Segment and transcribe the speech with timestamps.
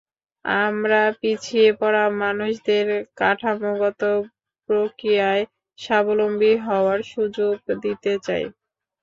[0.63, 2.87] আমরা পিছিয়ে পড়া মানুষদের
[3.17, 4.01] কাঠামোগত
[4.69, 5.43] প্রক্রিয়ায়
[5.79, 8.43] স্বাবলম্বী হওয়ার সুযোগ দিতে চাই।